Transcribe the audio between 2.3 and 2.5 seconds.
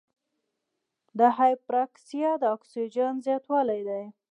د